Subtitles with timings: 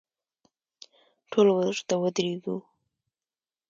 [1.31, 2.55] ټول ورته ودریدو.